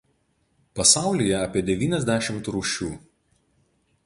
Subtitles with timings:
[0.79, 2.91] Pasaulyje apie devyniasdešimt rūšių.